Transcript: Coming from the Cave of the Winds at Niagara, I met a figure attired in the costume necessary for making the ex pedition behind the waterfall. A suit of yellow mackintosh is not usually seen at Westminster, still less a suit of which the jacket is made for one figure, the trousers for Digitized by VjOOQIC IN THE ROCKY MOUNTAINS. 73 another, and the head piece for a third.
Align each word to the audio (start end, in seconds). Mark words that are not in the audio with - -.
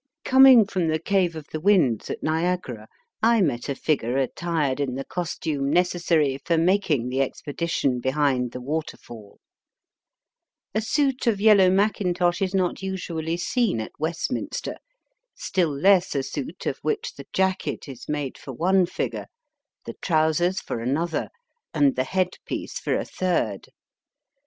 Coming 0.25 0.65
from 0.65 0.87
the 0.87 0.97
Cave 0.97 1.35
of 1.35 1.45
the 1.51 1.59
Winds 1.59 2.09
at 2.09 2.23
Niagara, 2.23 2.87
I 3.21 3.39
met 3.41 3.69
a 3.69 3.75
figure 3.75 4.17
attired 4.17 4.79
in 4.79 4.95
the 4.95 5.05
costume 5.05 5.69
necessary 5.69 6.39
for 6.43 6.57
making 6.57 7.09
the 7.09 7.21
ex 7.21 7.43
pedition 7.43 8.01
behind 8.01 8.51
the 8.51 8.61
waterfall. 8.61 9.39
A 10.73 10.81
suit 10.81 11.27
of 11.27 11.39
yellow 11.39 11.69
mackintosh 11.69 12.41
is 12.41 12.55
not 12.55 12.81
usually 12.81 13.37
seen 13.37 13.79
at 13.79 13.91
Westminster, 13.99 14.77
still 15.35 15.69
less 15.69 16.15
a 16.15 16.23
suit 16.23 16.65
of 16.65 16.79
which 16.79 17.13
the 17.13 17.27
jacket 17.31 17.87
is 17.87 18.09
made 18.09 18.39
for 18.39 18.53
one 18.53 18.87
figure, 18.87 19.27
the 19.85 19.93
trousers 20.01 20.59
for 20.61 20.77
Digitized 20.77 20.79
by 20.79 20.81
VjOOQIC 20.83 20.89
IN 20.89 20.93
THE 20.97 20.97
ROCKY 20.97 20.97
MOUNTAINS. 20.97 21.11
73 21.13 21.21
another, 21.21 21.29
and 21.87 21.95
the 21.95 22.03
head 22.05 22.29
piece 22.47 22.79
for 22.79 22.95
a 22.95 23.05
third. 23.05 23.67